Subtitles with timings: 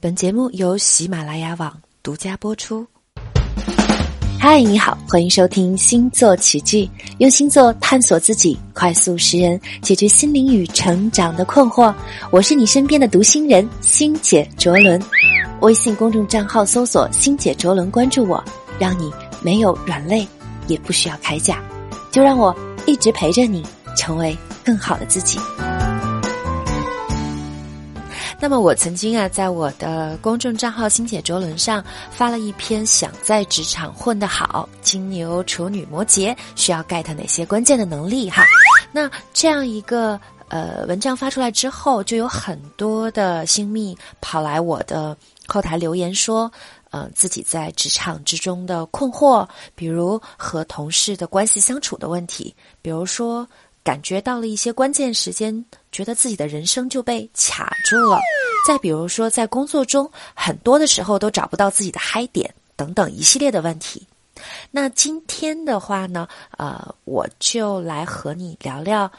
[0.00, 2.86] 本节目由喜马拉雅网独家播出。
[4.38, 11.92] 嗨，你好，欢迎收听星座奇迹，用星座探索自己，快速识人，解决心灵与成长的困惑。
[12.30, 15.02] 我是你身边的读心人星姐卓伦，
[15.62, 18.40] 微信公众账号搜索“星姐卓伦”，关注我，
[18.78, 19.12] 让你
[19.42, 20.24] 没有软肋，
[20.68, 21.60] 也不需要铠甲，
[22.12, 22.54] 就让我
[22.86, 25.40] 一直陪着你，成为更好的自己。
[28.40, 38.44] 那么我曾经啊，在我的公众账号“星姐卓伦”上发了一篇“想在职场混得好，金牛、处女、摩羯需要 get 哪些关键的能力”哈。
[38.92, 45.16] 那这样一个呃文章发出来之后，就有很多的新密跑来我的
[45.48, 46.50] 后台留言说，
[46.90, 53.44] 呃自己在职场之中的困惑，比如和同事的关系相处的问题，比如说。
[53.88, 58.20] 感觉到了一些关键时间，觉得自己的人生就被卡住了。
[58.66, 64.06] 再比如说，在工作中很多的时候都找不到自己的嗨点等等一系列的问题。
[64.70, 66.28] 那今天的话呢，
[66.58, 69.10] 呃，我就来和你聊聊，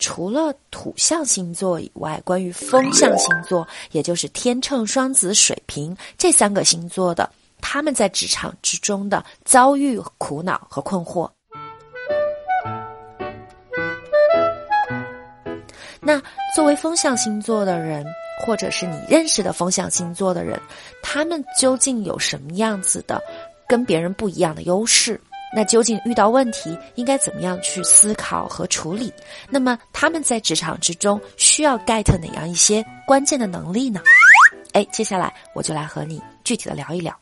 [0.00, 7.30] 除了土象星座以外，关于风象星座，也就是天秤、双子、水瓶这三个星座的，
[7.60, 11.30] 他们在职场之中的遭遇、苦恼和困惑。
[16.08, 16.18] 那
[16.54, 18.02] 作为风象星座的人，
[18.40, 20.58] 或者是你认识的风象星座的人，
[21.02, 23.22] 他们究竟有什么样子的
[23.68, 25.20] 跟别人不一样的优势？
[25.54, 29.12] 那究竟遇到问题应该怎么样去思考和处理？
[29.50, 34.00] 那么他们在职场之中需要 get 哪样一些关键的能力呢？
[34.72, 37.14] 哎，接下来我就来和你具体的聊一聊。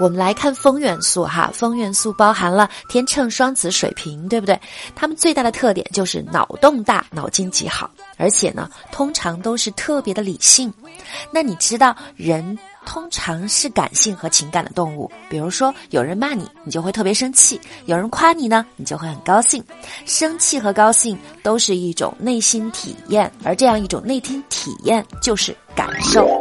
[0.00, 4.58] 我们来看风元素哈，风元素包含了天秤、双子、水瓶，对不对？
[4.96, 10.72] 他们最大的特点就是脑洞大，脑筋极好，而且呢，通常都是特别的理性。
[11.30, 12.58] 那你知道人？
[12.86, 19.62] 通常是感性和情感的动物，比如说有人骂你，你就会特别生气；有人夸你呢，你就会很高兴。
[20.06, 26.39] 生气和高兴都是一种内心体验，而这样一种内心体验就是感受。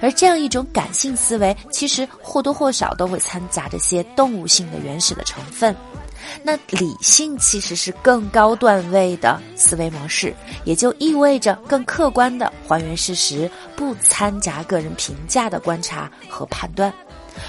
[0.00, 5.74] 而这样一种感性思维，其实或多或少都会掺杂着些动物性的原始的成分。
[6.42, 16.92] 那理性其实是更高段位的思维模式，也就意味着更客观的还原事实，不掺杂个人评价的观察和判断。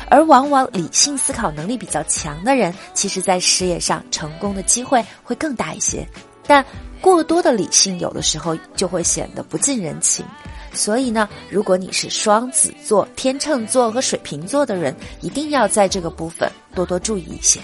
[0.10, 6.08] 而往往理性思考能力比较强的人，其实在事业上成功的机会会更大一些。
[6.48, 6.66] 但
[7.02, 10.26] 过多的理性有的时候就会显得不近人情。
[10.74, 17.60] 所以呢，如果你是双子座、天秤座和水瓶座的人，一定要在这个部分多多注意一些。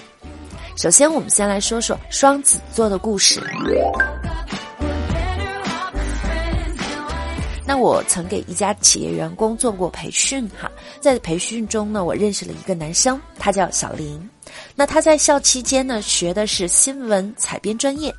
[0.75, 3.41] 首先，我们先来说说双子座的故事。
[7.66, 14.29] 那我曾给一家企业员工做过培训哈，在培训中呢，我认识了一个男生，他叫小林。
[14.73, 18.13] 那他在校期间呢，学的是新闻采编专业，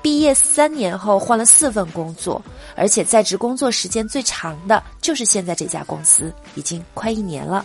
[0.00, 2.40] 毕业三年后换了四份工作，
[2.76, 7.64] 而且在职工作时间最长的就是现在这家公司，已经快一年了。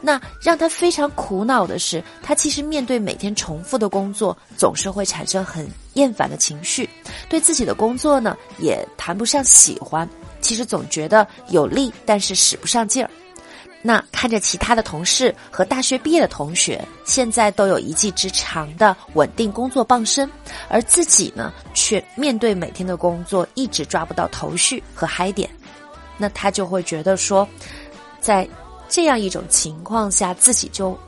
[0.00, 6.88] 那让他非常苦恼的是，他其实面对每天重复的工作，总是会产生很厌烦的情绪，
[7.28, 10.08] 对自己的工作呢也谈不上喜欢。
[10.40, 13.10] 其实总觉得有力，但是使不上劲儿。
[13.82, 20.30] 那看着其他的同事和大学毕业的同学，现在都有一技之长的稳定工作傍身，
[20.68, 25.48] 而自己呢，却面对每天的工作一直抓不到头绪和嗨点，
[26.18, 27.48] 那他就会觉得说，
[28.20, 28.48] 在。
[28.92, 30.98] 这样一种情况下，自己就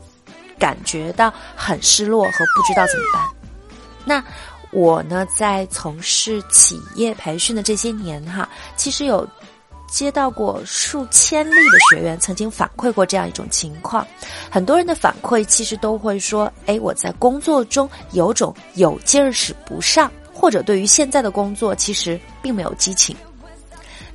[0.57, 3.29] 感觉到很失落和不知道怎么办。
[4.05, 4.25] 那
[4.71, 9.29] 我呢，在从事企业培训的这些年哈，其实有
[9.93, 14.07] 接到过数千例的学员曾经反馈过这样一种情况。
[14.51, 23.15] 很多人的反馈其实都会说：“哎，我在工作中有种有劲儿使不上，或者对于现在的工作其实并没有激情。”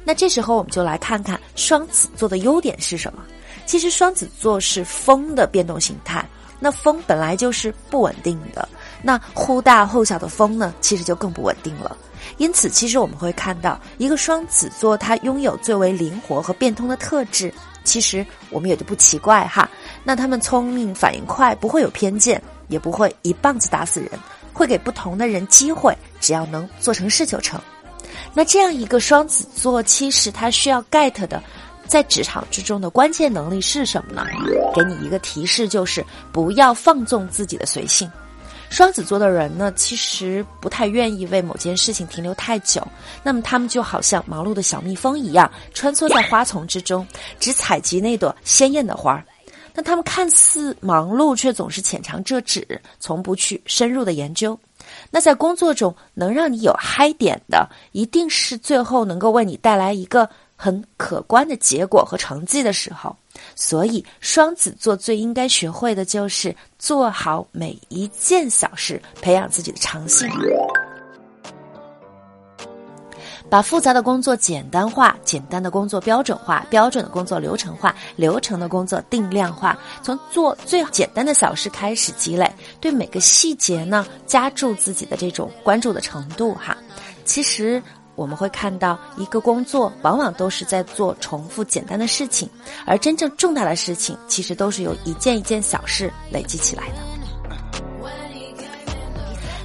[0.04, 3.24] 那这时候我们就来看看双子座的优点是什么。
[3.68, 6.28] 其实双子座是风的变动形态，
[6.60, 8.68] 那风本来就是不稳定的，
[9.04, 11.96] 那忽大忽小的风呢，其实就更不稳定了。
[12.38, 17.54] 因此，其实我们会看到一个双子座，它拥有最为灵活和变通的特质。
[17.84, 19.69] 其实我们也就不奇怪哈。
[20.04, 24.12] 那他们聪明、反应快，不会有偏见，也不会一棒子打死人，
[24.54, 27.60] 会给不同的人机会，只要能做成事就成。
[28.34, 31.42] 那这样一个双子座，其实他需要 get 的。
[31.88, 34.25] 在职场之中的关键能力是什么呢？
[34.75, 38.12] 给你一个提示，就是不要放纵自己的随性。
[38.69, 42.86] 双子座的人呢，其实不太愿意为某件事情停留太久，
[43.24, 47.06] 那么他们就好像忙碌的小蜜蜂一样，穿梭在花丛之中，
[47.40, 49.25] 只采集那朵鲜艳的花儿。
[49.74, 54.60] 那他们看似忙碌，却总是浅尝辄止，从不去深入的研究。
[55.12, 63.16] 那在工作中能让你有嗨点的，一定是最后能够为你带来一个很可观的结果和成绩的时候。
[63.59, 70.30] 所以，双子座最应该学会的就是做好每一件小事，培养自己的长性，
[73.50, 79.75] 把复杂的工作简单化，简单的工作标准化，标准的工作流程化，流程的工作定量化。
[80.03, 82.48] 从做最简单的小事开始积累，
[82.80, 86.77] 对每个细节呢加注自己的这种关注的程度哈。
[87.25, 87.81] 其实。
[88.18, 92.50] 我们会看到，一个工作往往都是在做重复简单的事情，
[92.84, 96.96] 而真正重大的事情，其实都是由一件一件小事累积起来的。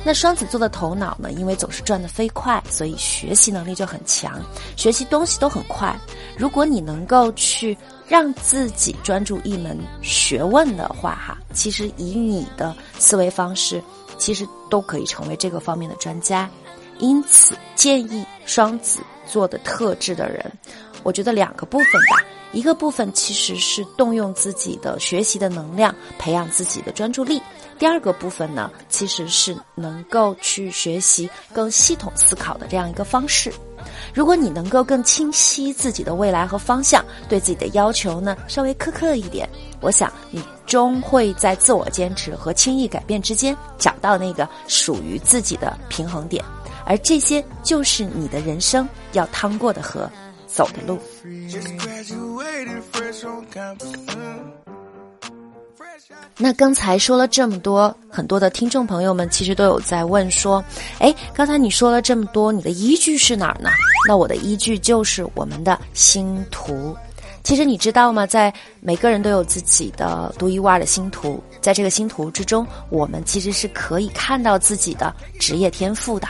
[0.05, 1.33] 那双子座的头脑呢？
[1.33, 4.39] 因为总是转得飞快，所以学习能力就很强，
[4.77, 5.97] 学习东西都很快。
[6.37, 13.83] 如果你能够去让自己专注一门学问的话，哈，其实以你的思维方式，
[14.19, 16.51] 其实都可以成为这个方面的专家。
[17.03, 20.41] 因此，建议双子座的特质的人，
[21.03, 22.25] 我觉得两个部分吧。
[22.53, 27.41] 一个部分其实是动用自己的学习的能量，培养自己的专注力；
[27.77, 33.53] 第二个部分呢，其实是能够去学习更系统思考的这样一个方式。
[34.15, 39.49] 如果你能够更清晰自己的未来和方向，对自己的要求呢稍微苛刻一点，
[39.81, 46.45] 我想你终会在自我坚持和轻易改变之间找到那个属于自己的平衡点。
[46.85, 50.11] 而这些就是你的人生要趟过的河，
[50.47, 50.99] 走的路。
[56.37, 60.65] 那刚才说了这么多，很多的听众朋友们其实都有在问说
[60.99, 63.71] ：“哎，刚才你说了这么多，你的依据是哪儿呢？”
[64.09, 66.97] 那我的依据就是我们的星图。
[67.45, 68.27] 其实你知道吗？
[68.27, 76.27] 在每个人都有自己的独一无二的星图，在这个星图之中，我们其实是可以看到自己的职业天赋的。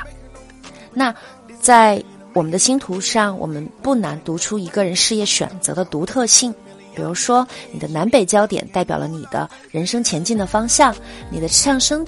[0.95, 1.15] 那，
[1.61, 2.03] 在
[2.35, 6.55] 我们的星图上，我们不难读出一个人事业选择的独特性。
[6.95, 10.93] 比如说，你的南北焦点代表了你的人生前进的方向；
[11.31, 12.05] 你的上升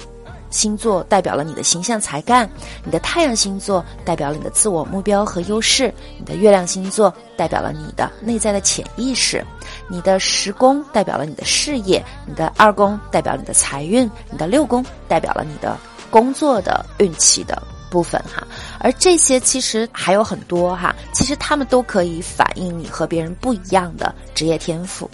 [0.50, 2.46] 星座代表了你的形象才干；
[2.84, 9.42] 你的太阳星座代表了你的自我目标和优势；你的月亮星座代表了你的内在的潜意识；
[9.88, 15.78] 你的十宫代表了你的事业；你的二宫代表你的财运；你的六宫代表了你的
[16.10, 17.60] 工作的运气的。
[17.94, 18.44] 部分哈，
[18.80, 25.08] 而这些其实还有很多哈，其实他们都可以反映你和别人不一样的职业天赋。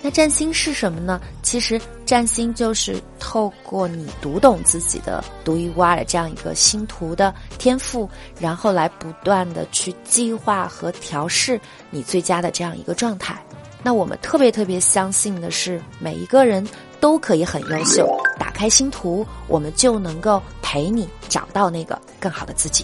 [0.00, 1.20] 那占星是什么呢？
[1.42, 8.08] 其实占星就是透过你读懂自己的独一无二的这样一个星图的天赋，
[8.40, 13.36] 然后来不断的去计划和调试你最佳的这样一个状态。
[13.84, 16.66] 那我们特别特别相信的是，每一个人
[16.98, 18.08] 都可以很优秀。
[18.38, 20.40] 打开星图，我们就能够
[20.72, 22.82] 陪你找到那个更好的自己。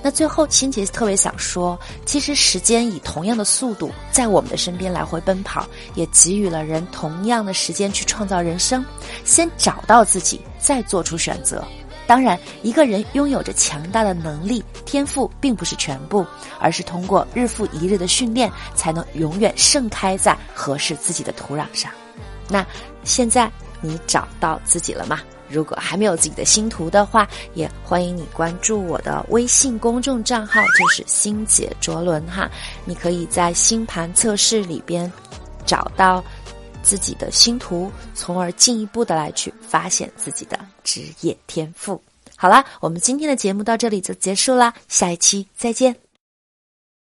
[0.00, 1.76] 那最后，欣姐特别想说，
[2.06, 5.66] 其实时间以同样的速度在我们的身边来回奔跑，
[5.96, 8.84] 也给予了人同样的时间去创造人生。
[9.24, 11.64] 先找到自己，再做出选择。
[12.06, 16.24] 当然，一个人拥有着强大的能力、天赋，并不是全部，
[16.60, 21.90] 而是通过日复一日的训练，才能永远盛开在合适自己的土壤上。
[22.48, 22.64] 那
[23.02, 23.50] 现在
[23.80, 25.18] 你找到自己了吗？
[25.50, 32.48] 如果还没有自己的星图的话，也欢迎你关注我的微信公众账号，就是星姐卓伦哈。
[32.84, 35.10] 你可以在星盘测试里边
[35.66, 36.24] 找到
[36.82, 42.00] 自己的星图，从而进一步的来去发现自己的职业天赋。
[42.36, 46.09] 好啦，我们今天的节目到这里就结束啦，下一期再见。